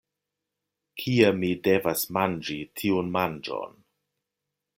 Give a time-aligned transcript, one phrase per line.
[1.01, 3.79] Kie mi devas manĝi tiun manĝon?